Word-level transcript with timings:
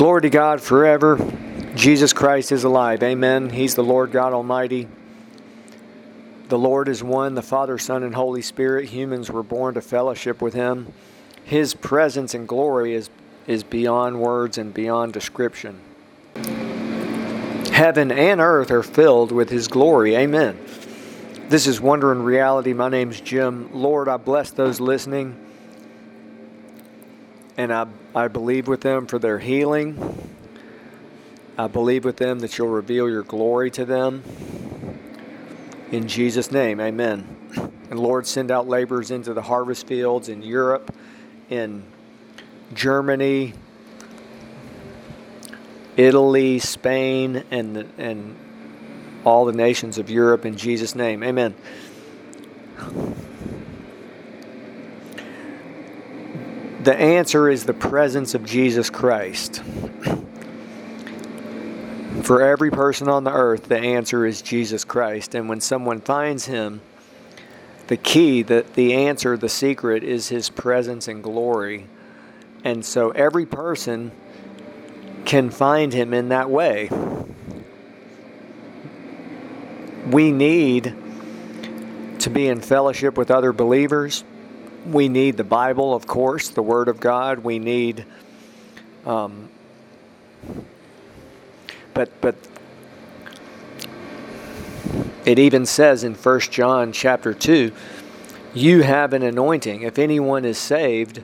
Glory 0.00 0.22
to 0.22 0.30
God 0.30 0.62
forever. 0.62 1.18
Jesus 1.74 2.14
Christ 2.14 2.52
is 2.52 2.64
alive. 2.64 3.02
Amen. 3.02 3.50
He's 3.50 3.74
the 3.74 3.84
Lord 3.84 4.12
God 4.12 4.32
Almighty. 4.32 4.88
The 6.48 6.58
Lord 6.58 6.88
is 6.88 7.04
one, 7.04 7.34
the 7.34 7.42
Father, 7.42 7.76
Son, 7.76 8.02
and 8.02 8.14
Holy 8.14 8.40
Spirit. 8.40 8.88
Humans 8.88 9.30
were 9.30 9.42
born 9.42 9.74
to 9.74 9.82
fellowship 9.82 10.40
with 10.40 10.54
Him. 10.54 10.90
His 11.44 11.74
presence 11.74 12.32
and 12.32 12.48
glory 12.48 12.94
is, 12.94 13.10
is 13.46 13.62
beyond 13.62 14.22
words 14.22 14.56
and 14.56 14.72
beyond 14.72 15.12
description. 15.12 15.78
Heaven 17.70 18.10
and 18.10 18.40
earth 18.40 18.70
are 18.70 18.82
filled 18.82 19.32
with 19.32 19.50
His 19.50 19.68
glory. 19.68 20.16
Amen. 20.16 20.58
This 21.50 21.66
is 21.66 21.78
Wonder 21.78 22.10
and 22.10 22.24
Reality. 22.24 22.72
My 22.72 22.88
name's 22.88 23.20
Jim. 23.20 23.68
Lord, 23.74 24.08
I 24.08 24.16
bless 24.16 24.50
those 24.50 24.80
listening, 24.80 25.36
and 27.60 27.74
I, 27.74 27.86
I 28.14 28.28
believe 28.28 28.68
with 28.68 28.80
them 28.80 29.06
for 29.06 29.18
their 29.18 29.38
healing. 29.38 30.30
I 31.58 31.66
believe 31.66 32.06
with 32.06 32.16
them 32.16 32.38
that 32.38 32.56
you'll 32.56 32.68
reveal 32.68 33.06
your 33.06 33.22
glory 33.22 33.70
to 33.72 33.84
them. 33.84 34.22
In 35.92 36.08
Jesus' 36.08 36.50
name, 36.50 36.80
amen. 36.80 37.36
And 37.90 38.00
Lord, 38.00 38.26
send 38.26 38.50
out 38.50 38.66
laborers 38.66 39.10
into 39.10 39.34
the 39.34 39.42
harvest 39.42 39.86
fields 39.86 40.30
in 40.30 40.42
Europe, 40.42 40.94
in 41.50 41.84
Germany, 42.72 43.52
Italy, 45.98 46.60
Spain, 46.60 47.44
and, 47.50 47.76
and 47.98 48.36
all 49.26 49.44
the 49.44 49.52
nations 49.52 49.98
of 49.98 50.08
Europe 50.08 50.46
in 50.46 50.56
Jesus' 50.56 50.94
name. 50.94 51.22
Amen. 51.22 51.54
The 56.82 56.96
answer 56.96 57.50
is 57.50 57.64
the 57.64 57.74
presence 57.74 58.34
of 58.34 58.46
Jesus 58.46 58.88
Christ. 58.88 59.62
For 62.22 62.42
every 62.42 62.70
person 62.70 63.08
on 63.08 63.24
the 63.24 63.32
earth, 63.32 63.64
the 63.64 63.78
answer 63.78 64.24
is 64.24 64.40
Jesus 64.40 64.84
Christ. 64.84 65.34
And 65.34 65.46
when 65.48 65.60
someone 65.60 66.00
finds 66.00 66.46
him, 66.46 66.80
the 67.88 67.98
key, 67.98 68.42
the, 68.42 68.64
the 68.74 68.94
answer, 68.94 69.36
the 69.36 69.48
secret 69.48 70.02
is 70.02 70.28
his 70.28 70.48
presence 70.48 71.06
and 71.06 71.22
glory. 71.22 71.86
And 72.64 72.84
so 72.84 73.10
every 73.10 73.44
person 73.44 74.12
can 75.26 75.50
find 75.50 75.92
him 75.92 76.14
in 76.14 76.30
that 76.30 76.48
way. 76.48 76.88
We 80.06 80.32
need 80.32 80.94
to 82.20 82.30
be 82.30 82.46
in 82.46 82.60
fellowship 82.60 83.18
with 83.18 83.30
other 83.30 83.52
believers. 83.52 84.24
We 84.86 85.08
need 85.08 85.36
the 85.36 85.44
Bible, 85.44 85.94
of 85.94 86.06
course, 86.06 86.48
the 86.48 86.62
Word 86.62 86.88
of 86.88 87.00
God. 87.00 87.40
We 87.40 87.58
need, 87.58 88.04
um, 89.04 89.48
but 91.94 92.10
but 92.20 92.34
it 95.24 95.38
even 95.38 95.66
says 95.66 96.02
in 96.02 96.14
1 96.14 96.40
John 96.40 96.92
chapter 96.92 97.34
2, 97.34 97.72
you 98.54 98.82
have 98.82 99.12
an 99.12 99.22
anointing. 99.22 99.82
If 99.82 99.98
anyone 99.98 100.44
is 100.44 100.58
saved, 100.58 101.22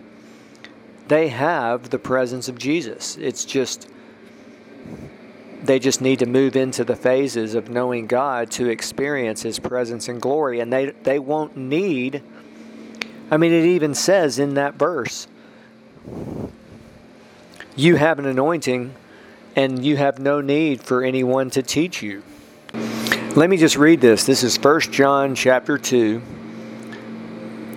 they 1.09 1.29
have 1.29 1.91
the 1.91 1.99
presence 1.99 2.49
of 2.49 2.59
Jesus. 2.59 3.17
It's 3.17 3.45
just 3.45 3.89
they 5.63 5.79
just 5.79 6.01
need 6.01 6.21
to 6.21 6.27
move 6.27 6.55
into 6.55 6.85
the 6.85 6.95
phases 6.95 7.55
of 7.55 7.69
knowing 7.69 8.07
God 8.07 8.51
to 8.53 8.69
experience 8.69 9.43
his 9.43 9.59
presence 9.59 10.09
and 10.09 10.21
glory 10.21 10.61
and 10.61 10.73
they 10.73 10.87
they 11.03 11.19
won't 11.19 11.57
need 11.57 12.23
I 13.31 13.37
mean 13.37 13.53
it 13.53 13.65
even 13.65 13.95
says 13.95 14.39
in 14.39 14.55
that 14.55 14.75
verse 14.75 15.27
you 17.75 17.97
have 17.97 18.19
an 18.19 18.27
anointing 18.27 18.95
and 19.55 19.85
you 19.85 19.97
have 19.97 20.19
no 20.19 20.41
need 20.41 20.83
for 20.83 21.03
anyone 21.03 21.51
to 21.51 21.63
teach 21.63 22.03
you. 22.03 22.23
Let 23.35 23.51
me 23.51 23.57
just 23.57 23.77
read 23.77 24.01
this. 24.01 24.25
This 24.25 24.43
is 24.43 24.59
1 24.59 24.81
John 24.93 25.35
chapter 25.35 25.77
2 25.77 26.23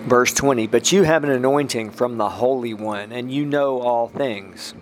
verse 0.09 0.33
20. 0.33 0.67
But 0.67 0.91
you 0.91 1.03
have 1.03 1.23
an 1.23 1.29
anointing 1.29 1.91
from 1.91 2.17
the 2.17 2.29
Holy 2.29 2.73
One 2.73 3.11
and 3.11 3.31
you 3.31 3.45
know 3.45 3.81
all 3.81 4.07
things. 4.07 4.73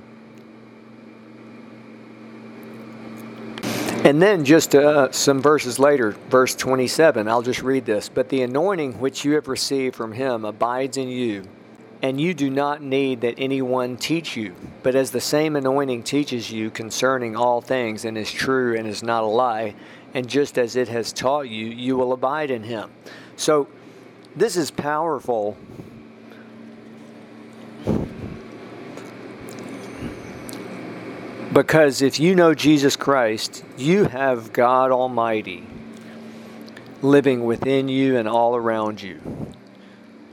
And 4.07 4.21
then 4.21 4.45
just 4.45 4.73
uh, 4.73 5.11
some 5.11 5.41
verses 5.41 5.79
later, 5.79 6.11
verse 6.29 6.55
27, 6.55 7.27
I'll 7.27 7.41
just 7.41 7.61
read 7.61 7.83
this. 7.83 8.07
But 8.07 8.29
the 8.29 8.41
anointing 8.41 9.01
which 9.01 9.25
you 9.25 9.33
have 9.33 9.49
received 9.49 9.97
from 9.97 10.13
him 10.13 10.45
abides 10.45 10.95
in 10.95 11.09
you, 11.09 11.43
and 12.01 12.21
you 12.21 12.33
do 12.33 12.49
not 12.49 12.81
need 12.81 13.19
that 13.19 13.35
anyone 13.37 13.97
teach 13.97 14.37
you. 14.37 14.55
But 14.81 14.95
as 14.95 15.11
the 15.11 15.19
same 15.19 15.57
anointing 15.57 16.03
teaches 16.03 16.49
you 16.49 16.69
concerning 16.69 17.35
all 17.35 17.59
things, 17.59 18.05
and 18.05 18.17
is 18.17 18.31
true 18.31 18.77
and 18.77 18.87
is 18.87 19.03
not 19.03 19.25
a 19.25 19.27
lie, 19.27 19.75
and 20.13 20.29
just 20.29 20.57
as 20.57 20.77
it 20.77 20.87
has 20.87 21.11
taught 21.11 21.49
you, 21.49 21.65
you 21.65 21.97
will 21.97 22.13
abide 22.13 22.49
in 22.49 22.63
him. 22.63 22.89
So 23.35 23.67
this 24.37 24.55
is 24.55 24.71
powerful 24.71 25.57
Because 31.57 32.03
if 32.03 32.19
you 32.19 32.35
know 32.35 32.53
Jesus 32.53 32.95
Christ, 32.95 33.65
you 33.79 34.03
have 34.03 34.53
God 34.53 34.91
Almighty 34.91 35.65
living 37.01 37.45
within 37.45 37.89
you 37.89 38.15
and 38.15 38.27
all 38.27 38.55
around 38.55 39.01
you. 39.01 39.19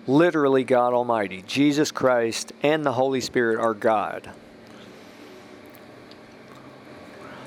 Literally, 0.07 0.65
God 0.65 0.93
Almighty. 0.93 1.43
Jesus 1.47 1.91
Christ 1.91 2.53
and 2.62 2.85
the 2.85 2.93
Holy 2.93 3.23
Spirit 3.23 3.59
are 3.59 3.73
God. 3.73 4.33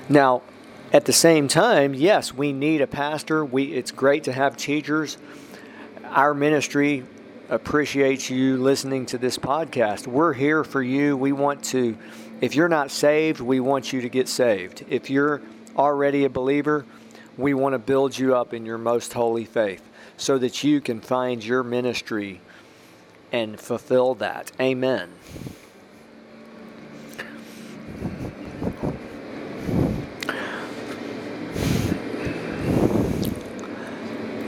Now, 0.08 0.42
at 0.92 1.04
the 1.04 1.12
same 1.12 1.46
time, 1.46 1.94
yes, 1.94 2.34
we 2.34 2.52
need 2.52 2.80
a 2.80 2.88
pastor. 2.88 3.44
We, 3.44 3.66
it's 3.66 3.92
great 3.92 4.24
to 4.24 4.32
have 4.32 4.56
teachers. 4.56 5.18
Our 6.06 6.34
ministry 6.34 7.04
appreciates 7.48 8.28
you 8.28 8.56
listening 8.56 9.06
to 9.06 9.18
this 9.18 9.38
podcast. 9.38 10.08
We're 10.08 10.32
here 10.32 10.64
for 10.64 10.82
you. 10.82 11.16
We 11.16 11.30
want 11.30 11.62
to 11.66 11.96
if 12.40 12.54
you're 12.54 12.68
not 12.68 12.90
saved, 12.90 13.40
we 13.40 13.60
want 13.60 13.92
you 13.92 14.00
to 14.00 14.08
get 14.08 14.28
saved. 14.28 14.84
If 14.88 15.10
you're 15.10 15.42
already 15.76 16.24
a 16.24 16.30
believer, 16.30 16.84
we 17.36 17.54
want 17.54 17.72
to 17.72 17.78
build 17.78 18.18
you 18.18 18.34
up 18.36 18.54
in 18.54 18.66
your 18.66 18.78
most 18.78 19.12
holy 19.12 19.44
faith 19.44 19.82
so 20.16 20.38
that 20.38 20.62
you 20.64 20.80
can 20.80 21.00
find 21.00 21.44
your 21.44 21.62
ministry 21.62 22.40
and 23.32 23.58
fulfill 23.58 24.14
that. 24.16 24.52
Amen. 24.60 25.10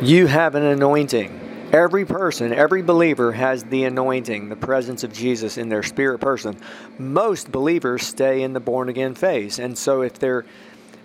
You 0.02 0.28
have 0.28 0.54
an 0.54 0.62
anointing. 0.62 1.39
Every 1.72 2.04
person, 2.04 2.53
every 2.53 2.82
believer 2.82 3.31
has 3.32 3.62
the 3.62 3.84
anointing, 3.84 4.48
the 4.48 4.56
presence 4.56 5.04
of 5.04 5.12
Jesus 5.12 5.56
in 5.56 5.69
their 5.69 5.84
spirit 5.84 6.19
person. 6.20 6.56
Most 6.98 7.53
believers 7.53 8.04
stay 8.04 8.42
in 8.42 8.53
the 8.54 8.60
born 8.60 8.88
again 8.88 9.14
phase. 9.14 9.60
And 9.60 9.78
so 9.78 10.03
if 10.03 10.19
they're 10.19 10.44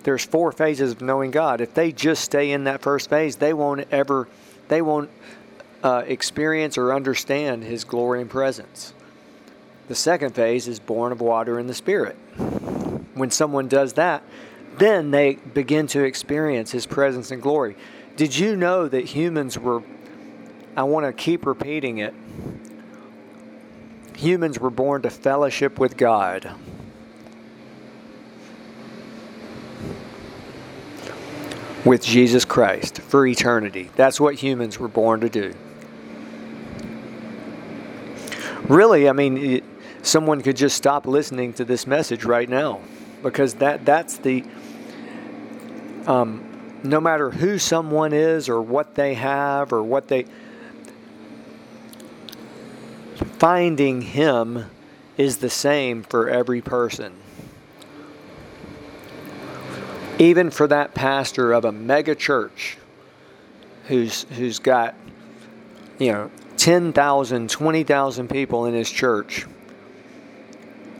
there's 0.05 0.23
four 0.23 0.51
phases 0.51 0.91
of 0.91 1.01
knowing 1.01 1.31
God. 1.31 1.61
If 1.61 1.73
they 1.73 1.91
just 1.91 2.23
stay 2.23 2.51
in 2.51 2.65
that 2.65 2.83
first 2.83 3.09
phase, 3.09 3.37
they 3.37 3.53
won't 3.53 3.87
ever 3.91 4.27
they 4.67 4.81
won't 4.81 5.09
uh, 5.83 6.03
experience 6.05 6.77
or 6.77 6.93
understand 6.93 7.63
his 7.63 7.83
glory 7.83 8.21
and 8.21 8.29
presence. 8.29 8.93
The 9.87 9.95
second 9.95 10.33
phase 10.33 10.67
is 10.67 10.79
born 10.79 11.11
of 11.11 11.21
water 11.21 11.59
and 11.59 11.67
the 11.67 11.73
spirit. 11.73 12.15
When 13.15 13.31
someone 13.31 13.67
does 13.67 13.93
that, 13.93 14.23
then 14.77 15.11
they 15.11 15.35
begin 15.35 15.87
to 15.87 16.03
experience 16.03 16.71
his 16.71 16.85
presence 16.85 17.31
and 17.31 17.41
glory. 17.41 17.75
Did 18.15 18.35
you 18.35 18.55
know 18.55 18.87
that 18.87 19.05
humans 19.05 19.57
were 19.57 19.83
I 20.75 20.83
want 20.83 21.05
to 21.05 21.13
keep 21.13 21.45
repeating 21.45 21.99
it. 21.99 22.13
Humans 24.17 24.59
were 24.59 24.69
born 24.69 25.01
to 25.03 25.09
fellowship 25.09 25.79
with 25.79 25.95
God. 25.95 26.53
With 31.85 32.03
Jesus 32.03 32.43
Christ 32.43 32.99
for 32.99 33.25
eternity. 33.25 33.89
That's 33.95 34.19
what 34.19 34.35
humans 34.35 34.79
were 34.79 34.87
born 34.87 35.21
to 35.21 35.29
do. 35.29 35.53
Really, 38.67 39.07
I 39.07 39.13
mean, 39.13 39.37
it, 39.37 39.63
someone 40.01 40.41
could 40.41 40.57
just 40.57 40.75
stop 40.75 41.05
listening 41.05 41.53
to 41.53 41.65
this 41.65 41.85
message 41.85 42.25
right 42.25 42.49
now 42.49 42.81
because 43.21 43.55
that 43.55 43.85
that's 43.85 44.17
the 44.17 44.43
um, 46.07 46.43
no 46.83 46.99
matter 46.99 47.31
who 47.31 47.57
someone 47.57 48.13
is 48.13 48.49
or 48.49 48.61
what 48.61 48.95
they 48.95 49.13
have 49.13 49.71
or 49.71 49.83
what 49.83 50.07
they 50.07 50.25
finding 53.37 54.01
Him 54.01 54.65
is 55.17 55.37
the 55.37 55.49
same 55.49 56.03
for 56.03 56.29
every 56.29 56.61
person. 56.61 57.13
Even 60.17 60.49
for 60.49 60.67
that 60.67 60.93
pastor 60.93 61.51
of 61.53 61.65
a 61.65 61.71
mega 61.71 62.15
church 62.15 62.77
who's, 63.87 64.23
who's 64.31 64.59
got, 64.59 64.95
you 65.99 66.11
know, 66.11 66.31
10,000, 66.57 67.49
20,000 67.49 68.29
people 68.29 68.65
in 68.65 68.73
his 68.73 68.89
church, 68.89 69.45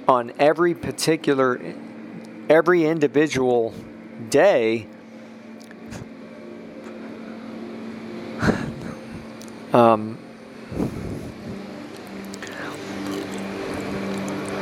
on 0.08 0.32
every 0.38 0.76
particular, 0.76 1.60
every 2.50 2.86
individual 2.86 3.74
day, 4.30 4.86
um, 9.74 10.18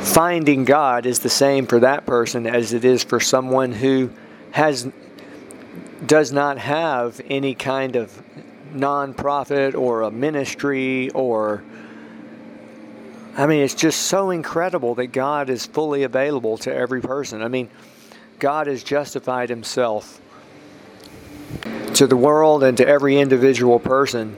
finding 0.03 0.65
God 0.65 1.05
is 1.05 1.19
the 1.19 1.29
same 1.29 1.65
for 1.65 1.79
that 1.79 2.05
person 2.05 2.45
as 2.45 2.73
it 2.73 2.83
is 2.83 3.03
for 3.03 3.19
someone 3.19 3.71
who 3.71 4.09
has 4.51 4.91
does 6.05 6.31
not 6.31 6.57
have 6.57 7.21
any 7.29 7.55
kind 7.55 7.95
of 7.95 8.21
nonprofit 8.73 9.75
or 9.75 10.01
a 10.01 10.11
ministry 10.11 11.09
or 11.11 11.63
I 13.38 13.47
mean 13.47 13.63
it's 13.63 13.73
just 13.73 14.01
so 14.01 14.29
incredible 14.29 14.95
that 14.95 15.07
God 15.07 15.50
is 15.50 15.65
fully 15.65 16.03
available 16.03 16.57
to 16.59 16.73
every 16.73 17.01
person. 17.01 17.41
I 17.41 17.47
mean 17.47 17.69
God 18.39 18.67
has 18.67 18.83
justified 18.83 19.50
himself 19.50 20.19
to 21.94 22.07
the 22.07 22.17
world 22.17 22.63
and 22.63 22.75
to 22.77 22.88
every 22.88 23.17
individual 23.17 23.79
person 23.79 24.35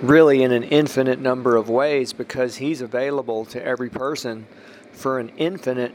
really 0.00 0.42
in 0.42 0.52
an 0.52 0.62
infinite 0.64 1.20
number 1.20 1.56
of 1.56 1.68
ways 1.68 2.12
because 2.12 2.56
he's 2.56 2.80
available 2.80 3.44
to 3.46 3.62
every 3.62 3.90
person 3.90 4.46
for 4.94 5.18
an 5.18 5.30
infinite 5.36 5.92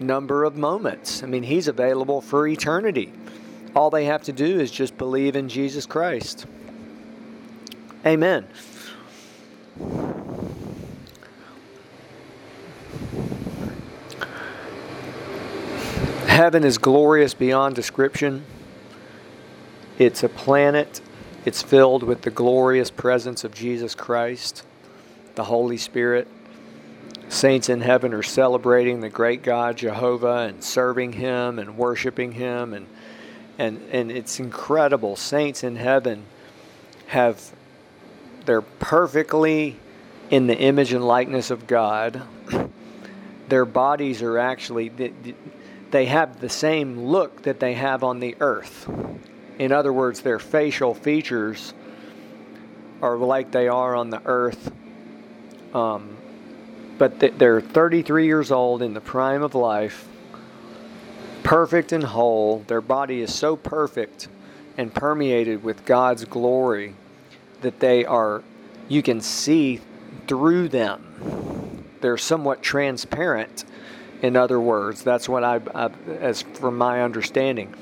number 0.00 0.44
of 0.44 0.56
moments. 0.56 1.22
I 1.22 1.26
mean, 1.26 1.44
he's 1.44 1.68
available 1.68 2.20
for 2.20 2.46
eternity. 2.46 3.12
All 3.74 3.90
they 3.90 4.06
have 4.06 4.22
to 4.24 4.32
do 4.32 4.58
is 4.58 4.70
just 4.70 4.96
believe 4.98 5.36
in 5.36 5.48
Jesus 5.48 5.86
Christ. 5.86 6.46
Amen. 8.04 8.46
Heaven 16.26 16.64
is 16.64 16.78
glorious 16.78 17.34
beyond 17.34 17.74
description. 17.74 18.44
It's 19.98 20.22
a 20.22 20.28
planet. 20.28 21.00
It's 21.44 21.62
filled 21.62 22.04
with 22.04 22.22
the 22.22 22.30
glorious 22.30 22.90
presence 22.90 23.42
of 23.42 23.52
Jesus 23.52 23.94
Christ, 23.94 24.64
the 25.34 25.44
Holy 25.44 25.76
Spirit. 25.76 26.28
Saints 27.28 27.68
in 27.68 27.82
heaven 27.82 28.14
are 28.14 28.22
celebrating 28.22 29.00
the 29.00 29.10
great 29.10 29.42
God 29.42 29.76
Jehovah 29.76 30.48
and 30.48 30.64
serving 30.64 31.12
Him 31.12 31.58
and 31.58 31.76
worshiping 31.76 32.32
Him 32.32 32.72
and 32.72 32.86
and 33.58 33.80
and 33.92 34.10
it's 34.10 34.40
incredible. 34.40 35.16
Saints 35.16 35.62
in 35.62 35.76
heaven 35.76 36.24
have 37.08 37.52
they're 38.46 38.62
perfectly 38.62 39.76
in 40.30 40.46
the 40.46 40.56
image 40.56 40.92
and 40.92 41.06
likeness 41.06 41.50
of 41.50 41.66
God. 41.66 42.22
Their 43.48 43.64
bodies 43.64 44.22
are 44.22 44.38
actually 44.38 44.90
they 45.90 46.06
have 46.06 46.40
the 46.40 46.48
same 46.48 46.98
look 46.98 47.42
that 47.42 47.60
they 47.60 47.74
have 47.74 48.04
on 48.04 48.20
the 48.20 48.36
earth. 48.40 48.88
In 49.58 49.72
other 49.72 49.92
words, 49.92 50.20
their 50.20 50.38
facial 50.38 50.94
features 50.94 51.74
are 53.02 53.16
like 53.16 53.50
they 53.50 53.68
are 53.68 53.96
on 53.96 54.10
the 54.10 54.22
earth. 54.24 54.70
Um, 55.74 56.16
but 56.98 57.20
they're 57.38 57.60
33 57.60 58.26
years 58.26 58.50
old 58.50 58.82
in 58.82 58.94
the 58.94 59.00
prime 59.00 59.42
of 59.42 59.54
life, 59.54 60.08
perfect 61.42 61.92
and 61.92 62.04
whole. 62.04 62.64
Their 62.66 62.80
body 62.80 63.22
is 63.22 63.32
so 63.32 63.56
perfect 63.56 64.28
and 64.76 64.92
permeated 64.92 65.62
with 65.62 65.84
God's 65.84 66.24
glory 66.24 66.94
that 67.60 67.80
they 67.80 68.04
are, 68.04 68.42
you 68.88 69.02
can 69.02 69.20
see 69.20 69.80
through 70.26 70.68
them. 70.68 71.84
They're 72.00 72.16
somewhat 72.16 72.62
transparent, 72.62 73.64
in 74.22 74.36
other 74.36 74.60
words. 74.60 75.02
That's 75.02 75.28
what 75.28 75.42
I, 75.42 75.60
I 75.74 75.90
as 76.20 76.42
from 76.42 76.78
my 76.78 77.02
understanding. 77.02 77.74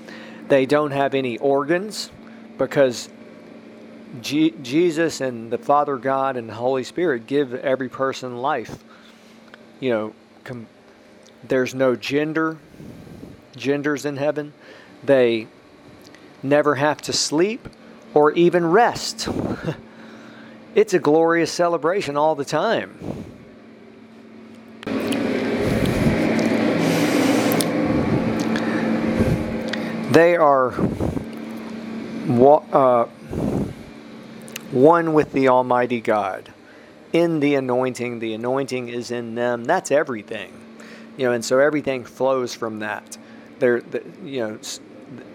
They 0.49 0.65
don't 0.65 0.93
have 0.93 1.15
any 1.15 1.39
organs 1.39 2.11
because 2.57 3.09
Jesus 4.23 5.21
and 5.21 5.51
the 5.51 5.59
Father 5.59 5.97
God 5.97 6.37
and 6.37 6.49
the 6.49 6.55
Holy 6.55 6.85
Spirit 6.85 7.27
give 7.27 7.55
every 7.55 7.89
person 7.89 8.39
life. 8.39 8.79
You 9.81 9.91
know, 9.91 10.15
com- 10.45 10.67
there's 11.47 11.75
no 11.75 11.97
gender, 11.97 12.59
genders 13.57 14.05
in 14.05 14.17
heaven. 14.17 14.53
They 15.05 15.47
never 16.43 16.77
have 16.77 17.03
to 17.03 17.13
sleep 17.13 17.69
or 18.15 18.33
even 18.33 18.65
rest. 18.67 19.29
it's 20.75 20.95
a 20.95 20.99
glorious 20.99 21.53
celebration 21.53 22.17
all 22.17 22.35
the 22.35 22.45
time. 22.45 23.25
They 30.11 30.35
are 30.35 30.73
uh, 32.73 33.05
one 34.71 35.13
with 35.13 35.33
the 35.33 35.49
Almighty 35.49 36.01
God. 36.01 36.53
In 37.13 37.41
the 37.41 37.55
anointing, 37.55 38.19
the 38.19 38.35
anointing 38.35 38.89
is 38.89 39.11
in 39.11 39.35
them. 39.35 39.65
That's 39.65 39.91
everything, 39.91 40.53
you 41.17 41.27
know, 41.27 41.33
and 41.33 41.45
so 41.45 41.59
everything 41.59 42.05
flows 42.05 42.55
from 42.55 42.81
that. 42.81 43.17
They're, 43.59 43.83
you 44.25 44.41
know, 44.41 44.59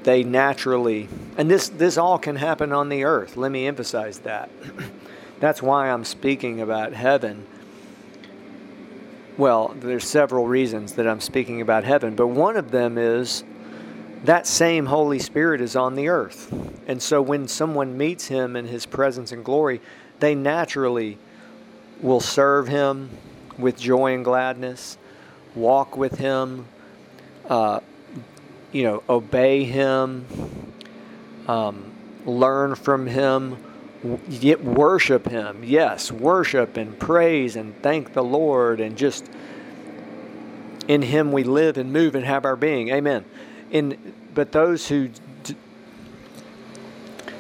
they 0.04 0.24
naturally, 0.24 1.08
and 1.38 1.50
this 1.50 1.70
this 1.70 1.98
all 1.98 2.20
can 2.20 2.36
happen 2.36 2.72
on 2.72 2.90
the 2.90 3.04
earth. 3.04 3.38
Let 3.38 3.52
me 3.52 3.68
emphasize 3.68 4.20
that. 4.20 4.50
That's 5.40 5.62
why 5.62 5.90
I'm 5.90 6.04
speaking 6.04 6.62
about 6.62 6.94
heaven. 6.94 7.48
Well, 9.38 9.74
there's 9.80 10.08
several 10.08 10.46
reasons 10.46 10.94
that 10.94 11.08
I'm 11.08 11.22
speaking 11.22 11.62
about 11.62 11.84
heaven, 11.84 12.16
but 12.16 12.28
one 12.28 12.58
of 12.58 12.70
them 12.70 12.98
is 12.98 13.44
that 14.26 14.46
same 14.46 14.86
Holy 14.86 15.18
Spirit 15.18 15.62
is 15.62 15.76
on 15.76 15.96
the 15.96 16.10
earth. 16.10 16.54
And 16.86 17.02
so 17.02 17.22
when 17.22 17.48
someone 17.48 17.98
meets 17.98 18.28
him 18.28 18.56
in 18.56 18.68
his 18.68 18.86
presence 18.86 19.32
and 19.32 19.44
glory, 19.44 19.82
they 20.20 20.36
naturally 20.36 21.18
will 22.02 22.20
serve 22.20 22.68
him 22.68 23.10
with 23.58 23.80
joy 23.80 24.14
and 24.14 24.26
gladness, 24.26 24.98
walk 25.56 25.98
with 25.98 26.18
him, 26.18 26.66
uh, 27.48 27.80
you 28.72 28.84
know, 28.84 29.04
obey 29.10 29.64
him, 29.64 30.26
um, 31.48 31.92
learn 32.26 32.76
from 32.76 33.08
him, 33.08 33.58
worship 34.64 35.28
him. 35.30 35.64
Yes, 35.64 36.12
worship 36.12 36.78
and 36.78 36.98
praise 36.98 37.56
and 37.56 37.80
thank 37.84 38.14
the 38.14 38.24
Lord 38.24 38.80
and 38.80 38.98
just 38.98 39.30
in 40.88 41.04
him 41.04 41.32
we 41.32 41.44
live 41.44 41.78
and 41.78 41.94
move 41.94 42.16
and 42.16 42.26
have 42.26 42.46
our 42.46 42.56
being. 42.56 42.90
Amen 42.90 43.26
in 43.72 44.14
but 44.36 44.52
those 44.52 44.88
who 44.88 45.10
d- 45.44 45.56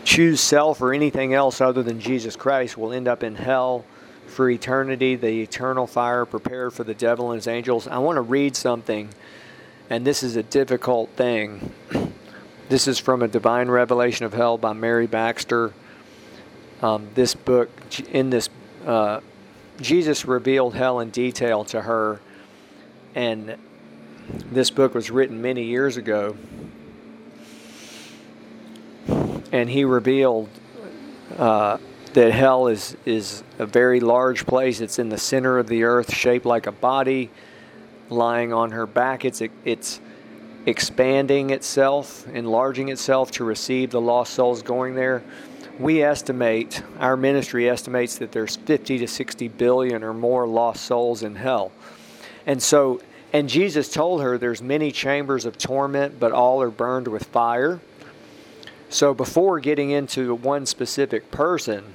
choose 0.03 0.41
self 0.41 0.81
or 0.81 0.93
anything 0.93 1.33
else 1.33 1.61
other 1.61 1.83
than 1.83 1.99
Jesus 1.99 2.35
Christ 2.35 2.77
will 2.77 2.91
end 2.91 3.07
up 3.07 3.23
in 3.23 3.35
hell 3.35 3.85
for 4.31 4.49
eternity, 4.49 5.15
the 5.15 5.41
eternal 5.41 5.87
fire 5.87 6.25
prepared 6.25 6.73
for 6.73 6.83
the 6.83 6.93
devil 6.93 7.31
and 7.31 7.37
his 7.37 7.47
angels. 7.47 7.87
I 7.87 7.97
want 7.99 8.17
to 8.17 8.21
read 8.21 8.55
something, 8.55 9.09
and 9.89 10.05
this 10.05 10.23
is 10.23 10.35
a 10.35 10.43
difficult 10.43 11.09
thing. 11.11 11.73
This 12.69 12.87
is 12.87 12.99
from 12.99 13.21
a 13.21 13.27
Divine 13.27 13.67
Revelation 13.67 14.25
of 14.25 14.31
Hell 14.31 14.57
by 14.57 14.71
Mary 14.71 15.05
Baxter. 15.05 15.73
Um, 16.81 17.09
this 17.15 17.35
book, 17.35 17.69
in 18.13 18.29
this, 18.29 18.47
uh, 18.85 19.19
Jesus 19.81 20.23
revealed 20.23 20.73
hell 20.73 21.01
in 21.01 21.09
detail 21.09 21.65
to 21.65 21.81
her, 21.81 22.21
and 23.13 23.57
this 24.53 24.69
book 24.69 24.95
was 24.95 25.11
written 25.11 25.41
many 25.41 25.65
years 25.65 25.97
ago, 25.97 26.37
and 29.51 29.69
he 29.69 29.83
revealed 29.83 30.47
uh, 31.37 31.77
that 32.13 32.31
hell 32.31 32.67
is 32.67 32.95
is 33.05 33.43
a 33.59 33.65
very 33.65 33.99
large 33.99 34.45
place. 34.45 34.81
It's 34.81 34.99
in 34.99 35.09
the 35.09 35.17
center 35.17 35.57
of 35.57 35.67
the 35.67 35.83
earth, 35.83 36.13
shaped 36.13 36.45
like 36.45 36.67
a 36.67 36.71
body, 36.71 37.29
lying 38.09 38.53
on 38.53 38.71
her 38.71 38.85
back. 38.85 39.25
It's 39.25 39.41
it's 39.65 39.99
expanding 40.65 41.49
itself, 41.49 42.27
enlarging 42.27 42.89
itself 42.89 43.31
to 43.31 43.43
receive 43.43 43.91
the 43.91 44.01
lost 44.01 44.33
souls 44.33 44.61
going 44.61 44.95
there. 44.95 45.23
We 45.79 46.03
estimate, 46.03 46.83
our 46.99 47.17
ministry 47.17 47.67
estimates 47.67 48.17
that 48.19 48.31
there's 48.31 48.57
50 48.57 48.99
to 48.99 49.07
60 49.07 49.47
billion 49.47 50.03
or 50.03 50.13
more 50.13 50.47
lost 50.47 50.85
souls 50.85 51.23
in 51.23 51.35
hell. 51.35 51.71
And 52.45 52.61
so 52.61 53.01
and 53.33 53.47
Jesus 53.47 53.89
told 53.89 54.21
her 54.21 54.37
there's 54.37 54.61
many 54.61 54.91
chambers 54.91 55.45
of 55.45 55.57
torment, 55.57 56.19
but 56.19 56.31
all 56.31 56.61
are 56.61 56.69
burned 56.69 57.07
with 57.07 57.23
fire. 57.25 57.79
So 58.89 59.13
before 59.13 59.61
getting 59.61 59.91
into 59.91 60.35
one 60.35 60.65
specific 60.65 61.31
person, 61.31 61.85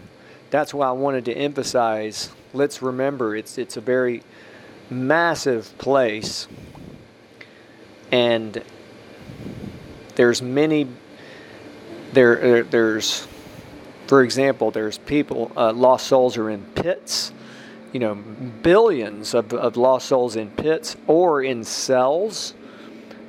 that's 0.50 0.72
why 0.72 0.88
I 0.88 0.92
wanted 0.92 1.24
to 1.26 1.34
emphasize, 1.34 2.30
let's 2.52 2.82
remember 2.82 3.36
it's 3.36 3.58
it's 3.58 3.76
a 3.76 3.80
very 3.80 4.22
massive 4.90 5.76
place. 5.78 6.46
And 8.12 8.62
there's 10.14 10.40
many 10.40 10.88
there, 12.12 12.62
there's 12.62 13.26
for 14.06 14.22
example, 14.22 14.70
there's 14.70 14.98
people 14.98 15.50
uh, 15.56 15.72
lost 15.72 16.06
souls 16.06 16.36
are 16.36 16.48
in 16.48 16.64
pits 16.74 17.32
you 17.96 18.00
know, 18.00 18.14
billions 18.14 19.32
of, 19.32 19.54
of 19.54 19.78
lost 19.78 20.08
souls 20.08 20.36
in 20.36 20.50
pits 20.50 20.98
or 21.06 21.42
in 21.42 21.64
cells. 21.64 22.52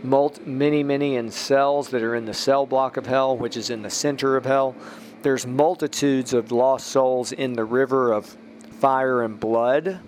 Multi, 0.03 0.41
many, 0.45 0.83
many 0.83 1.15
in 1.15 1.31
cells 1.31 1.88
that 1.91 2.03
are 2.03 2.15
in 2.15 2.25
the 2.25 2.33
cell 2.33 2.65
block 2.65 2.97
of 2.97 3.05
hell, 3.05 3.38
which 3.38 3.55
is 3.55 3.69
in 3.69 3.81
the 3.81 3.89
center 3.89 4.36
of 4.36 4.43
hell. 4.43 4.75
There's 5.21 5.45
multitudes 5.47 6.33
of 6.33 6.51
lost 6.51 6.88
souls 6.88 7.31
in 7.31 7.53
the 7.53 7.65
river 7.65 8.12
of 8.12 8.38
fire 8.79 9.24
and 9.24 9.39
blood 9.39 10.00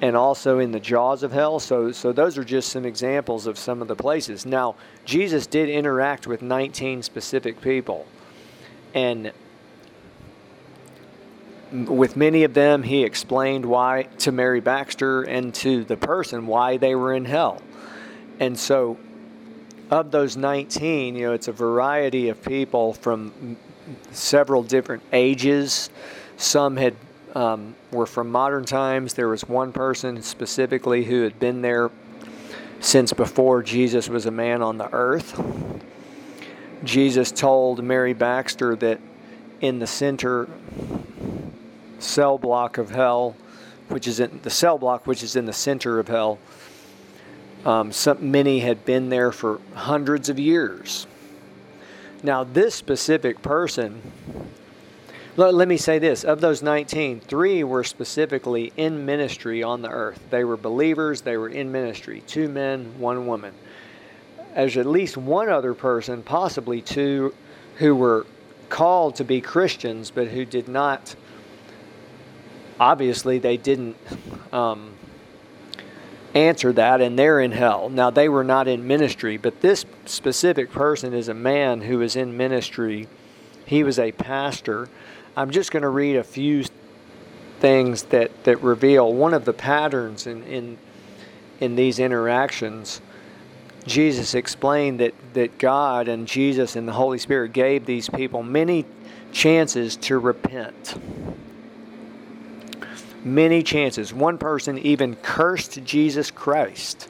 and 0.00 0.16
also 0.16 0.58
in 0.58 0.70
the 0.70 0.80
jaws 0.80 1.22
of 1.22 1.32
hell. 1.32 1.58
So, 1.58 1.90
so 1.90 2.12
those 2.12 2.36
are 2.36 2.44
just 2.44 2.70
some 2.70 2.84
examples 2.84 3.46
of 3.46 3.58
some 3.58 3.80
of 3.80 3.88
the 3.88 3.96
places. 3.96 4.44
Now, 4.44 4.76
Jesus 5.04 5.46
did 5.46 5.68
interact 5.68 6.26
with 6.26 6.42
19 6.42 7.02
specific 7.02 7.60
people, 7.60 8.06
and 8.92 9.32
with 11.72 12.16
many 12.16 12.44
of 12.44 12.54
them, 12.54 12.82
he 12.82 13.02
explained 13.02 13.64
why 13.64 14.04
to 14.18 14.30
Mary 14.30 14.60
Baxter 14.60 15.22
and 15.22 15.54
to 15.54 15.84
the 15.84 15.96
person 15.96 16.46
why 16.46 16.76
they 16.76 16.94
were 16.94 17.14
in 17.14 17.24
hell. 17.24 17.62
And 18.38 18.58
so, 18.58 18.98
of 19.90 20.10
those 20.10 20.36
19, 20.36 21.14
you 21.14 21.26
know, 21.26 21.32
it's 21.32 21.48
a 21.48 21.52
variety 21.52 22.28
of 22.28 22.42
people 22.42 22.92
from 22.92 23.56
several 24.12 24.62
different 24.62 25.02
ages. 25.12 25.90
Some 26.36 26.76
had 26.76 26.94
um, 27.34 27.74
were 27.90 28.06
from 28.06 28.30
modern 28.30 28.64
times. 28.64 29.14
There 29.14 29.28
was 29.28 29.42
one 29.48 29.72
person 29.72 30.22
specifically 30.22 31.04
who 31.04 31.22
had 31.22 31.38
been 31.38 31.62
there 31.62 31.90
since 32.80 33.12
before 33.12 33.62
Jesus 33.62 34.08
was 34.08 34.26
a 34.26 34.30
man 34.30 34.62
on 34.62 34.78
the 34.78 34.92
earth. 34.92 35.40
Jesus 36.84 37.32
told 37.32 37.82
Mary 37.82 38.12
Baxter 38.12 38.76
that 38.76 39.00
in 39.60 39.78
the 39.78 39.86
center 39.86 40.48
cell 41.98 42.36
block 42.36 42.78
of 42.78 42.90
hell, 42.90 43.34
which 43.88 44.06
is 44.06 44.20
in 44.20 44.40
the 44.42 44.50
cell 44.50 44.78
block, 44.78 45.06
which 45.06 45.22
is 45.22 45.36
in 45.36 45.46
the 45.46 45.52
center 45.52 45.98
of 45.98 46.08
hell, 46.08 46.38
um, 47.64 47.90
some, 47.90 48.30
many 48.30 48.60
had 48.60 48.84
been 48.84 49.08
there 49.08 49.32
for 49.32 49.60
hundreds 49.74 50.28
of 50.28 50.38
years. 50.38 51.06
Now, 52.24 52.42
this 52.42 52.74
specific 52.74 53.42
person 53.42 54.00
let 55.36 55.66
me 55.66 55.76
say 55.76 55.98
this 55.98 56.22
of 56.24 56.40
those 56.40 56.62
19, 56.62 57.20
three 57.20 57.64
were 57.64 57.82
specifically 57.82 58.72
in 58.76 59.04
ministry 59.04 59.64
on 59.64 59.82
the 59.82 59.90
earth. 59.90 60.20
They 60.30 60.44
were 60.44 60.56
believers, 60.56 61.22
they 61.22 61.36
were 61.36 61.48
in 61.48 61.72
ministry. 61.72 62.22
Two 62.26 62.48
men, 62.48 63.00
one 63.00 63.26
woman. 63.26 63.52
There's 64.54 64.76
at 64.76 64.86
least 64.86 65.16
one 65.16 65.48
other 65.48 65.74
person, 65.74 66.22
possibly 66.22 66.80
two, 66.80 67.34
who 67.78 67.96
were 67.96 68.26
called 68.68 69.16
to 69.16 69.24
be 69.24 69.40
Christians, 69.40 70.12
but 70.12 70.28
who 70.28 70.44
did 70.44 70.68
not, 70.68 71.16
obviously, 72.78 73.40
they 73.40 73.56
didn't 73.56 73.96
um, 74.52 74.94
answer 76.34 76.72
that, 76.72 77.00
and 77.00 77.18
they're 77.18 77.40
in 77.40 77.52
hell. 77.52 77.88
Now, 77.88 78.10
they 78.10 78.28
were 78.28 78.44
not 78.44 78.68
in 78.68 78.86
ministry, 78.86 79.36
but 79.36 79.60
this 79.60 79.84
specific 80.06 80.70
person 80.70 81.14
is 81.14 81.28
a 81.28 81.34
man 81.34 81.82
who 81.82 82.00
is 82.00 82.16
in 82.16 82.36
ministry. 82.36 83.08
He 83.66 83.82
was 83.82 83.98
a 83.98 84.12
pastor 84.12 84.88
I'm 85.36 85.50
just 85.50 85.72
going 85.72 85.82
to 85.82 85.88
read 85.88 86.16
a 86.16 86.22
few 86.22 86.64
things 87.58 88.04
that, 88.04 88.44
that 88.44 88.62
reveal 88.62 89.12
one 89.12 89.34
of 89.34 89.44
the 89.44 89.52
patterns 89.52 90.28
in, 90.28 90.44
in, 90.44 90.78
in 91.58 91.74
these 91.74 91.98
interactions. 91.98 93.00
Jesus 93.84 94.34
explained 94.34 95.00
that, 95.00 95.12
that 95.32 95.58
God 95.58 96.06
and 96.06 96.28
Jesus 96.28 96.76
and 96.76 96.86
the 96.86 96.92
Holy 96.92 97.18
Spirit 97.18 97.52
gave 97.52 97.84
these 97.84 98.08
people 98.08 98.44
many 98.44 98.84
chances 99.32 99.96
to 99.96 100.18
repent. 100.18 100.94
Many 103.24 103.62
chances. 103.62 104.12
One 104.12 104.38
person 104.38 104.78
even 104.78 105.16
cursed 105.16 105.82
Jesus 105.84 106.30
Christ, 106.30 107.08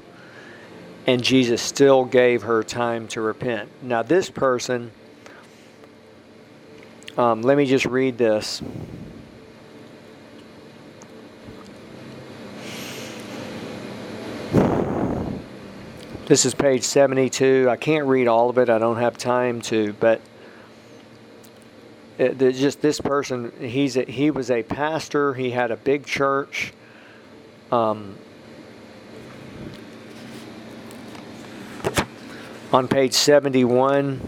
and 1.07 1.23
Jesus 1.23 1.61
still 1.61 2.05
gave 2.05 2.43
her 2.43 2.63
time 2.63 3.09
to 3.09 3.21
repent. 3.21 3.69
Now, 3.83 4.03
this 4.03 4.31
person 4.31 4.93
um, 7.17 7.43
let 7.43 7.57
me 7.57 7.65
just 7.65 7.87
read 7.87 8.19
this. 8.19 8.61
This 16.27 16.45
is 16.45 16.55
page 16.55 16.83
72. 16.83 17.69
I 17.71 17.77
can't 17.77 18.07
read 18.07 18.27
all 18.27 18.51
of 18.51 18.59
it. 18.59 18.69
I 18.69 18.79
don't 18.79 18.97
have 18.97 19.17
time 19.17 19.61
to, 19.63 19.93
but 20.01 20.21
it, 22.19 22.39
just 22.39 22.81
this 22.81 23.01
person, 23.01 23.53
he's 23.61 23.97
a, 23.97 24.05
he 24.05 24.31
was 24.31 24.51
a 24.51 24.63
pastor. 24.63 25.35
He 25.35 25.51
had 25.51 25.71
a 25.71 25.77
big 25.77 26.07
church. 26.07 26.73
Um, 27.73 28.17
on 32.73 32.89
page 32.89 33.15
71, 33.15 34.21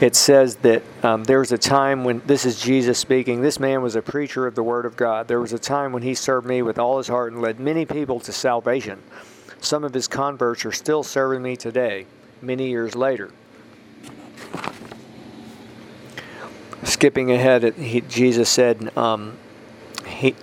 it 0.00 0.16
says 0.16 0.56
that 0.56 0.82
um, 1.02 1.24
there 1.24 1.38
was 1.38 1.52
a 1.52 1.58
time 1.58 2.04
when, 2.04 2.22
this 2.26 2.44
is 2.44 2.60
Jesus 2.60 2.98
speaking, 2.98 3.40
this 3.40 3.60
man 3.60 3.82
was 3.82 3.94
a 3.94 4.02
preacher 4.02 4.46
of 4.46 4.54
the 4.54 4.62
Word 4.62 4.86
of 4.86 4.96
God. 4.96 5.28
There 5.28 5.40
was 5.40 5.52
a 5.52 5.58
time 5.58 5.92
when 5.92 6.02
he 6.02 6.14
served 6.14 6.46
me 6.46 6.62
with 6.62 6.78
all 6.78 6.98
his 6.98 7.08
heart 7.08 7.32
and 7.32 7.40
led 7.40 7.60
many 7.60 7.84
people 7.86 8.18
to 8.20 8.32
salvation. 8.32 9.00
Some 9.60 9.84
of 9.84 9.94
his 9.94 10.08
converts 10.08 10.64
are 10.64 10.72
still 10.72 11.02
serving 11.02 11.42
me 11.42 11.56
today, 11.56 12.06
many 12.42 12.68
years 12.68 12.94
later. 12.94 13.30
Skipping 16.84 17.30
ahead, 17.30 17.74
he, 17.74 18.02
Jesus 18.02 18.50
said, 18.50 18.96
um, 18.96 19.38
he, 20.06 20.36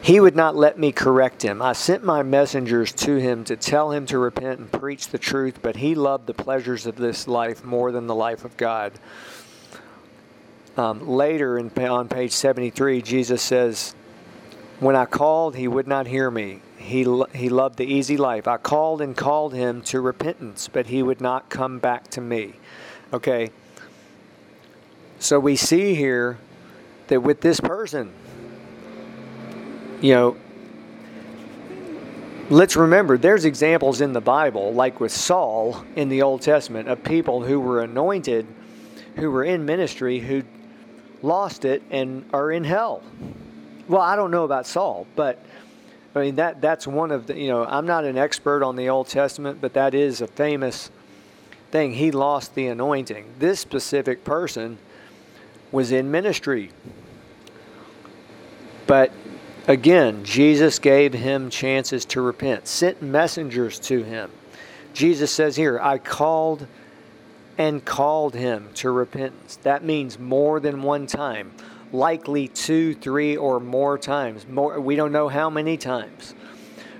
he 0.00 0.18
would 0.18 0.34
not 0.34 0.56
let 0.56 0.78
me 0.78 0.92
correct 0.92 1.42
him. 1.42 1.60
I 1.60 1.74
sent 1.74 2.02
my 2.02 2.22
messengers 2.22 2.90
to 2.92 3.16
him 3.16 3.44
to 3.44 3.56
tell 3.56 3.92
him 3.92 4.06
to 4.06 4.18
repent 4.18 4.60
and 4.60 4.72
preach 4.72 5.08
the 5.08 5.18
truth, 5.18 5.60
but 5.60 5.76
he 5.76 5.94
loved 5.94 6.26
the 6.26 6.32
pleasures 6.34 6.86
of 6.86 6.96
this 6.96 7.28
life 7.28 7.64
more 7.64 7.92
than 7.92 8.06
the 8.06 8.14
life 8.14 8.46
of 8.46 8.56
God. 8.56 8.92
Um, 10.78 11.06
later 11.06 11.58
in, 11.58 11.70
on 11.78 12.08
page 12.08 12.32
73, 12.32 13.02
Jesus 13.02 13.42
says, 13.42 13.94
When 14.80 14.96
I 14.96 15.04
called, 15.04 15.56
he 15.56 15.68
would 15.68 15.86
not 15.86 16.06
hear 16.06 16.30
me. 16.30 16.62
He, 16.78 17.00
he 17.34 17.48
loved 17.50 17.76
the 17.76 17.84
easy 17.84 18.16
life. 18.16 18.48
I 18.48 18.56
called 18.56 19.02
and 19.02 19.14
called 19.14 19.52
him 19.52 19.82
to 19.82 20.00
repentance, 20.00 20.68
but 20.68 20.86
he 20.86 21.02
would 21.02 21.20
not 21.20 21.50
come 21.50 21.78
back 21.78 22.08
to 22.12 22.22
me. 22.22 22.54
Okay. 23.12 23.50
So 25.18 25.40
we 25.40 25.56
see 25.56 25.94
here 25.94 26.38
that 27.08 27.20
with 27.20 27.40
this 27.40 27.60
person, 27.60 28.12
you 30.00 30.14
know, 30.14 30.36
let's 32.50 32.76
remember 32.76 33.18
there's 33.18 33.44
examples 33.44 34.00
in 34.00 34.12
the 34.12 34.20
Bible, 34.20 34.72
like 34.72 35.00
with 35.00 35.10
Saul 35.10 35.84
in 35.96 36.08
the 36.08 36.22
Old 36.22 36.42
Testament, 36.42 36.88
of 36.88 37.02
people 37.02 37.42
who 37.42 37.58
were 37.58 37.82
anointed, 37.82 38.46
who 39.16 39.30
were 39.30 39.44
in 39.44 39.64
ministry, 39.64 40.20
who 40.20 40.44
lost 41.20 41.64
it 41.64 41.82
and 41.90 42.24
are 42.32 42.52
in 42.52 42.62
hell. 42.62 43.02
Well, 43.88 44.02
I 44.02 44.14
don't 44.14 44.30
know 44.30 44.44
about 44.44 44.66
Saul, 44.66 45.06
but 45.16 45.44
I 46.14 46.20
mean 46.20 46.36
that 46.36 46.60
that's 46.60 46.86
one 46.86 47.10
of 47.10 47.26
the 47.26 47.36
you 47.36 47.48
know 47.48 47.64
I'm 47.64 47.86
not 47.86 48.04
an 48.04 48.16
expert 48.16 48.62
on 48.62 48.76
the 48.76 48.88
Old 48.88 49.08
Testament, 49.08 49.60
but 49.60 49.74
that 49.74 49.94
is 49.94 50.20
a 50.20 50.26
famous 50.28 50.90
thing. 51.72 51.94
He 51.94 52.12
lost 52.12 52.54
the 52.54 52.68
anointing. 52.68 53.26
This 53.38 53.58
specific 53.58 54.24
person 54.24 54.78
was 55.72 55.92
in 55.92 56.10
ministry, 56.10 56.70
but 58.86 59.12
Again, 59.68 60.24
Jesus 60.24 60.78
gave 60.78 61.12
him 61.12 61.50
chances 61.50 62.06
to 62.06 62.22
repent, 62.22 62.66
sent 62.66 63.02
messengers 63.02 63.78
to 63.80 64.02
him. 64.02 64.30
Jesus 64.94 65.30
says 65.30 65.56
here, 65.56 65.78
I 65.78 65.98
called 65.98 66.66
and 67.58 67.84
called 67.84 68.34
him 68.34 68.70
to 68.76 68.90
repentance. 68.90 69.56
That 69.64 69.84
means 69.84 70.18
more 70.18 70.58
than 70.58 70.80
one 70.80 71.06
time, 71.06 71.52
likely 71.92 72.48
two, 72.48 72.94
three, 72.94 73.36
or 73.36 73.60
more 73.60 73.98
times. 73.98 74.48
More, 74.48 74.80
we 74.80 74.96
don't 74.96 75.12
know 75.12 75.28
how 75.28 75.50
many 75.50 75.76
times. 75.76 76.34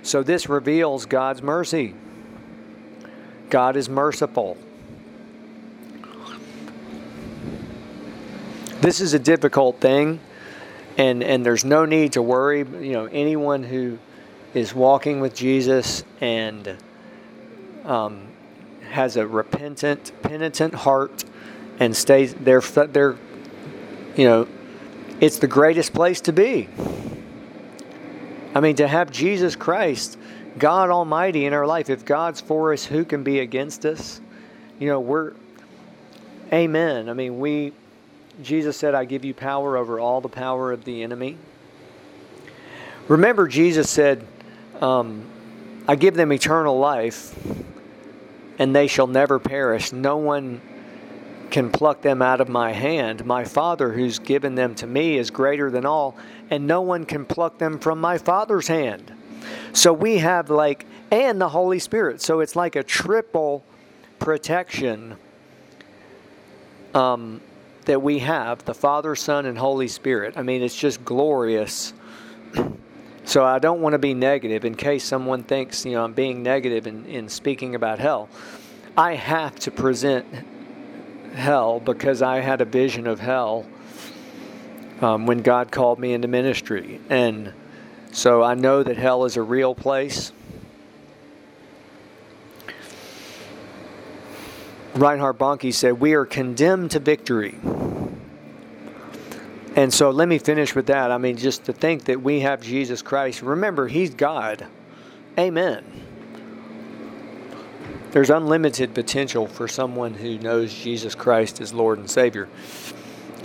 So 0.03 0.21
this 0.21 0.47
reveals 0.47 1.07
God's 1.07 1.41
mercy. 1.41 1.95
God 3.49 3.77
is 3.77 3.89
merciful. 3.89 4.57
This 8.81 9.01
is 9.01 9.13
a 9.13 9.19
difficult 9.19 9.79
thing 9.79 10.19
and 10.99 11.23
and 11.23 11.45
there's 11.45 11.63
no 11.63 11.85
need 11.85 12.13
to 12.13 12.21
worry. 12.21 12.59
You 12.59 12.93
know, 12.93 13.05
anyone 13.05 13.63
who 13.63 13.97
is 14.53 14.75
walking 14.75 15.21
with 15.21 15.33
Jesus 15.33 16.03
and 16.19 16.77
um, 17.85 18.27
has 18.89 19.15
a 19.15 19.25
repentant, 19.25 20.11
penitent 20.21 20.73
heart 20.73 21.23
and 21.79 21.95
stays 21.95 22.33
there, 22.33 22.59
they're, 22.59 23.15
you 24.15 24.25
know, 24.25 24.47
it's 25.21 25.39
the 25.39 25.47
greatest 25.47 25.93
place 25.93 26.19
to 26.21 26.33
be. 26.33 26.67
I 28.53 28.59
mean, 28.59 28.75
to 28.77 28.87
have 28.87 29.11
Jesus 29.11 29.55
Christ, 29.55 30.17
God 30.57 30.89
Almighty 30.89 31.45
in 31.45 31.53
our 31.53 31.67
life. 31.67 31.89
If 31.89 32.03
God's 32.03 32.41
for 32.41 32.73
us, 32.73 32.83
who 32.83 33.05
can 33.05 33.23
be 33.23 33.39
against 33.39 33.85
us? 33.85 34.19
You 34.79 34.87
know, 34.87 34.99
we're, 34.99 35.33
amen. 36.51 37.07
I 37.07 37.13
mean, 37.13 37.39
we 37.39 37.71
Jesus 38.41 38.77
said, 38.77 38.95
I 38.95 39.05
give 39.05 39.25
you 39.25 39.33
power 39.33 39.75
over 39.75 39.99
all 39.99 40.21
the 40.21 40.29
power 40.29 40.71
of 40.71 40.85
the 40.85 41.03
enemy. 41.03 41.37
Remember, 43.07 43.47
Jesus 43.47 43.89
said, 43.89 44.25
um, 44.79 45.25
I 45.87 45.95
give 45.95 46.13
them 46.13 46.31
eternal 46.31 46.77
life, 46.77 47.35
and 48.57 48.75
they 48.75 48.87
shall 48.87 49.07
never 49.07 49.39
perish. 49.39 49.91
No 49.91 50.17
one 50.17 50.61
can 51.49 51.71
pluck 51.71 52.01
them 52.01 52.21
out 52.21 52.39
of 52.39 52.47
my 52.47 52.71
hand. 52.71 53.25
My 53.25 53.43
Father, 53.43 53.91
who's 53.91 54.19
given 54.19 54.55
them 54.55 54.75
to 54.75 54.87
me, 54.87 55.17
is 55.17 55.31
greater 55.31 55.71
than 55.71 55.85
all, 55.85 56.15
and 56.49 56.67
no 56.67 56.81
one 56.81 57.05
can 57.05 57.25
pluck 57.25 57.57
them 57.57 57.79
from 57.79 57.99
my 57.99 58.17
Father's 58.17 58.67
hand. 58.67 59.11
So 59.73 59.91
we 59.91 60.19
have 60.19 60.49
like, 60.49 60.85
and 61.11 61.41
the 61.41 61.49
Holy 61.49 61.79
Spirit. 61.79 62.21
So 62.21 62.39
it's 62.39 62.55
like 62.55 62.75
a 62.75 62.83
triple 62.83 63.63
protection 64.19 65.15
um, 66.93 67.41
that 67.89 68.03
we 68.03 68.19
have 68.19 68.63
the 68.65 68.73
Father, 68.75 69.15
Son, 69.15 69.47
and 69.47 69.57
Holy 69.57 69.87
Spirit. 69.87 70.35
I 70.37 70.43
mean, 70.43 70.61
it's 70.61 70.75
just 70.75 71.03
glorious. 71.03 71.93
So 73.25 73.45
I 73.45 73.59
don't 73.59 73.81
want 73.81 73.93
to 73.93 73.99
be 73.99 74.15
negative 74.15 74.65
in 74.65 74.73
case 74.73 75.03
someone 75.03 75.43
thinks, 75.43 75.85
you 75.85 75.91
know, 75.91 76.03
I'm 76.03 76.13
being 76.13 76.41
negative 76.41 76.87
in, 76.87 77.05
in 77.05 77.29
speaking 77.29 77.75
about 77.75 77.99
hell. 77.99 78.27
I 78.97 79.13
have 79.13 79.59
to 79.59 79.71
present 79.71 80.25
hell 81.35 81.79
because 81.79 82.23
I 82.23 82.39
had 82.39 82.59
a 82.59 82.65
vision 82.65 83.05
of 83.05 83.19
hell 83.19 83.67
um, 85.01 85.27
when 85.27 85.43
God 85.43 85.71
called 85.71 85.99
me 85.99 86.13
into 86.13 86.27
ministry. 86.27 86.99
And 87.07 87.53
so 88.11 88.41
I 88.41 88.55
know 88.55 88.81
that 88.81 88.97
hell 88.97 89.25
is 89.25 89.37
a 89.37 89.43
real 89.43 89.75
place. 89.75 90.31
Reinhard 94.99 95.37
Bonnke 95.37 95.73
said, 95.73 95.99
We 95.99 96.13
are 96.13 96.25
condemned 96.25 96.91
to 96.91 96.99
victory. 96.99 97.55
And 99.75 99.93
so 99.93 100.09
let 100.09 100.27
me 100.27 100.39
finish 100.39 100.75
with 100.75 100.87
that. 100.87 101.11
I 101.11 101.17
mean, 101.17 101.37
just 101.37 101.65
to 101.65 101.73
think 101.73 102.05
that 102.05 102.21
we 102.21 102.41
have 102.41 102.61
Jesus 102.61 103.01
Christ. 103.01 103.41
Remember, 103.41 103.87
He's 103.87 104.13
God. 104.13 104.67
Amen. 105.37 105.85
There's 108.11 108.29
unlimited 108.29 108.93
potential 108.93 109.47
for 109.47 109.67
someone 109.67 110.15
who 110.15 110.37
knows 110.39 110.73
Jesus 110.73 111.15
Christ 111.15 111.61
as 111.61 111.73
Lord 111.73 111.99
and 111.99 112.09
Savior. 112.09 112.49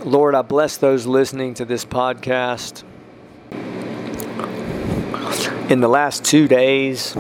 Lord, 0.05 0.35
I 0.35 0.43
bless 0.43 0.77
those 0.77 1.07
listening 1.07 1.55
to 1.55 1.65
this 1.65 1.85
podcast. 1.85 2.83
In 5.71 5.81
the 5.81 5.89
last 5.89 6.25
two 6.25 6.49
days, 6.49 7.15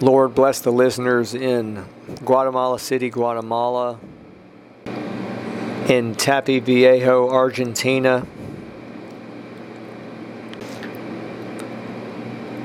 Lord, 0.00 0.34
bless 0.34 0.60
the 0.60 0.72
listeners 0.72 1.34
in 1.34 1.84
Guatemala 2.24 2.78
City, 2.78 3.10
Guatemala, 3.10 3.98
in 5.88 6.14
Tapi 6.14 6.60
Viejo, 6.60 7.30
Argentina. 7.30 8.26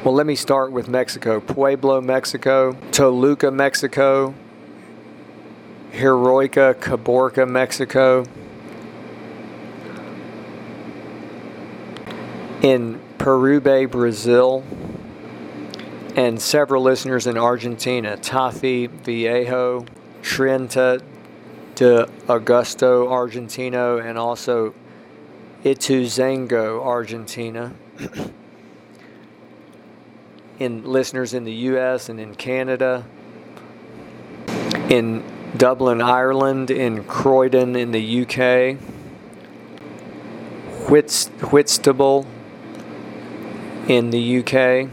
Well, 0.04 0.14
let 0.14 0.26
me 0.26 0.36
start 0.36 0.74
with 0.74 0.90
Mexico. 0.90 1.40
Pueblo, 1.40 2.02
Mexico. 2.02 2.74
Toluca, 2.92 3.52
Mexico. 3.54 4.34
Heroica, 5.92 6.74
Caborca, 6.74 7.48
Mexico. 7.48 8.26
In 12.62 13.00
Perú, 13.18 13.62
Brazil. 13.90 14.66
And 16.16 16.40
several 16.40 16.84
listeners 16.84 17.26
in 17.26 17.38
Argentina. 17.38 18.18
Tafi, 18.18 18.88
Viejo, 18.88 19.86
Treinta 20.22 21.02
de 21.76 22.06
Augusto, 22.28 23.12
Argentina, 23.12 23.98
and 23.98 24.18
also 24.18 24.76
Ituzaingó, 25.64 26.86
Argentina. 26.86 27.74
in 30.60 30.84
listeners 30.84 31.34
in 31.34 31.44
the 31.46 31.54
U.S. 31.54 32.10
and 32.10 32.20
in 32.20 32.36
Canada, 32.36 33.06
in 34.90 35.24
Dublin, 35.58 36.02
Ireland, 36.02 36.70
in 36.70 37.04
Croydon, 37.04 37.76
in 37.76 37.92
the 37.92 38.02
U.K., 38.02 38.78
Whitst- 40.90 41.32
Whitstable, 41.52 42.28
in 43.88 44.12
the 44.12 44.20
U.K., 44.20 44.90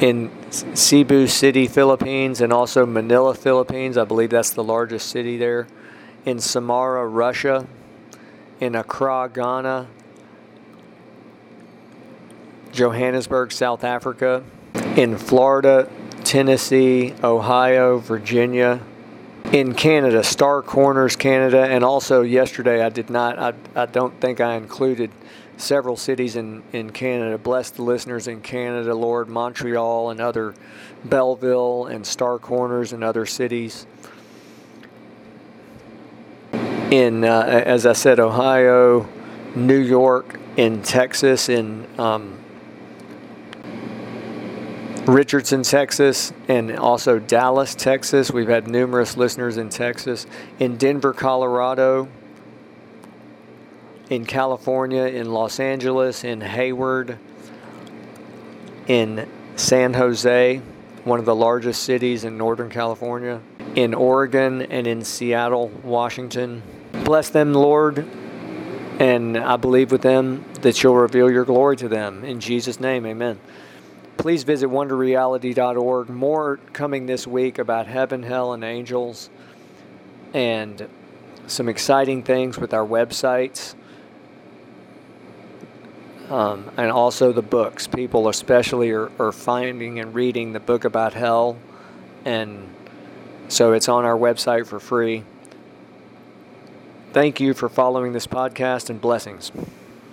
in 0.00 0.30
Cebu 0.50 1.26
City, 1.26 1.66
Philippines, 1.66 2.40
and 2.40 2.52
also 2.52 2.86
Manila, 2.86 3.34
Philippines. 3.34 3.96
I 3.96 4.04
believe 4.04 4.30
that's 4.30 4.50
the 4.50 4.64
largest 4.64 5.08
city 5.08 5.36
there. 5.36 5.66
In 6.24 6.38
Samara, 6.40 7.06
Russia. 7.06 7.66
In 8.60 8.74
Accra, 8.74 9.30
Ghana. 9.32 9.88
Johannesburg, 12.74 13.52
South 13.52 13.84
Africa, 13.84 14.42
in 14.96 15.16
Florida, 15.16 15.88
Tennessee, 16.24 17.14
Ohio, 17.22 17.98
Virginia, 17.98 18.80
in 19.52 19.74
Canada, 19.74 20.24
Star 20.24 20.60
Corners, 20.60 21.14
Canada, 21.14 21.64
and 21.64 21.84
also 21.84 22.22
yesterday 22.22 22.82
I 22.82 22.88
did 22.88 23.10
not, 23.10 23.38
I, 23.38 23.54
I 23.76 23.86
don't 23.86 24.20
think 24.20 24.40
I 24.40 24.56
included 24.56 25.10
several 25.56 25.96
cities 25.96 26.36
in, 26.36 26.62
in 26.72 26.90
Canada. 26.90 27.38
Bless 27.38 27.70
the 27.70 27.82
listeners 27.82 28.28
in 28.28 28.40
Canada, 28.40 28.94
Lord, 28.94 29.28
Montreal 29.28 30.10
and 30.10 30.20
other, 30.20 30.54
Belleville 31.04 31.86
and 31.86 32.06
Star 32.06 32.38
Corners 32.38 32.92
and 32.92 33.04
other 33.04 33.26
cities. 33.26 33.86
In, 36.90 37.24
uh, 37.24 37.62
as 37.64 37.86
I 37.86 37.92
said, 37.92 38.20
Ohio, 38.20 39.08
New 39.54 39.80
York, 39.80 40.38
in 40.56 40.82
Texas, 40.82 41.48
in 41.48 41.86
um, 41.98 42.38
Richardson, 45.06 45.62
Texas, 45.62 46.32
and 46.48 46.76
also 46.76 47.18
Dallas, 47.18 47.74
Texas. 47.74 48.30
We've 48.30 48.48
had 48.48 48.68
numerous 48.68 49.16
listeners 49.16 49.56
in 49.58 49.68
Texas, 49.68 50.26
in 50.58 50.76
Denver, 50.76 51.12
Colorado, 51.12 52.08
in 54.14 54.24
California, 54.24 55.02
in 55.02 55.32
Los 55.32 55.58
Angeles, 55.58 56.24
in 56.24 56.40
Hayward, 56.40 57.18
in 58.86 59.28
San 59.56 59.94
Jose, 59.94 60.60
one 61.04 61.18
of 61.18 61.24
the 61.24 61.34
largest 61.34 61.82
cities 61.82 62.24
in 62.24 62.38
Northern 62.38 62.70
California, 62.70 63.40
in 63.74 63.92
Oregon, 63.92 64.62
and 64.62 64.86
in 64.86 65.02
Seattle, 65.04 65.68
Washington. 65.82 66.62
Bless 67.04 67.28
them, 67.30 67.52
Lord, 67.52 68.06
and 69.00 69.36
I 69.36 69.56
believe 69.56 69.90
with 69.90 70.02
them 70.02 70.44
that 70.60 70.82
you'll 70.82 70.96
reveal 70.96 71.30
your 71.30 71.44
glory 71.44 71.76
to 71.78 71.88
them. 71.88 72.24
In 72.24 72.40
Jesus' 72.40 72.78
name, 72.78 73.04
amen 73.06 73.38
please 74.16 74.44
visit 74.44 74.70
wonderreality.org. 74.70 76.08
More 76.08 76.58
coming 76.72 77.04
this 77.04 77.26
week 77.26 77.58
about 77.58 77.86
heaven, 77.86 78.22
hell, 78.22 78.54
and 78.54 78.64
angels, 78.64 79.28
and 80.32 80.88
some 81.46 81.68
exciting 81.68 82.22
things 82.22 82.56
with 82.56 82.72
our 82.72 82.86
websites. 82.86 83.74
Um, 86.30 86.70
and 86.76 86.90
also 86.90 87.32
the 87.32 87.42
books. 87.42 87.86
People, 87.86 88.28
especially, 88.28 88.90
are, 88.90 89.10
are 89.18 89.32
finding 89.32 90.00
and 90.00 90.14
reading 90.14 90.52
the 90.52 90.60
book 90.60 90.84
about 90.84 91.12
hell. 91.12 91.58
And 92.24 92.68
so 93.48 93.72
it's 93.72 93.88
on 93.88 94.04
our 94.04 94.16
website 94.16 94.66
for 94.66 94.80
free. 94.80 95.22
Thank 97.12 97.40
you 97.40 97.54
for 97.54 97.68
following 97.68 98.12
this 98.12 98.26
podcast 98.26 98.90
and 98.90 99.00
blessings. 99.00 99.52